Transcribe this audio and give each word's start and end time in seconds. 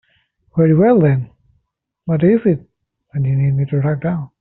Very 0.57 0.73
well 0.73 0.99
then, 0.99 1.29
what 2.05 2.23
is 2.23 2.39
it 2.45 2.67
that 3.13 3.23
you 3.23 3.35
need 3.35 3.53
me 3.55 3.65
to 3.65 3.81
track 3.81 4.01
down? 4.01 4.29